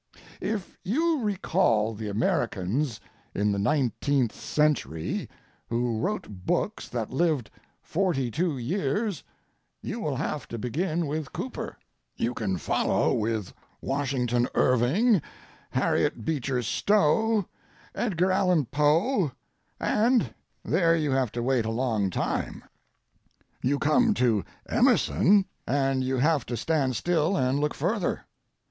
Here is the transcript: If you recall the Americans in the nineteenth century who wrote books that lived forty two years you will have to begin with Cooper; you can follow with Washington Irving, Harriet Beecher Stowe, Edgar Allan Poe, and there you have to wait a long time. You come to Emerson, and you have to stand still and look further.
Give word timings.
If 0.41 0.79
you 0.83 1.19
recall 1.19 1.93
the 1.93 2.09
Americans 2.09 2.99
in 3.35 3.51
the 3.51 3.59
nineteenth 3.59 4.33
century 4.33 5.29
who 5.69 5.99
wrote 5.99 6.43
books 6.43 6.89
that 6.89 7.11
lived 7.11 7.51
forty 7.83 8.31
two 8.31 8.57
years 8.57 9.23
you 9.79 9.99
will 9.99 10.15
have 10.15 10.47
to 10.47 10.57
begin 10.57 11.05
with 11.05 11.31
Cooper; 11.31 11.77
you 12.15 12.33
can 12.33 12.57
follow 12.57 13.13
with 13.13 13.53
Washington 13.79 14.47
Irving, 14.55 15.21
Harriet 15.69 16.25
Beecher 16.25 16.63
Stowe, 16.63 17.45
Edgar 17.93 18.31
Allan 18.31 18.65
Poe, 18.65 19.31
and 19.79 20.33
there 20.65 20.95
you 20.95 21.11
have 21.11 21.31
to 21.33 21.43
wait 21.43 21.63
a 21.63 21.69
long 21.69 22.09
time. 22.09 22.63
You 23.61 23.77
come 23.77 24.15
to 24.15 24.43
Emerson, 24.67 25.45
and 25.67 26.03
you 26.03 26.17
have 26.17 26.43
to 26.47 26.57
stand 26.57 26.95
still 26.95 27.37
and 27.37 27.59
look 27.59 27.75
further. 27.75 28.25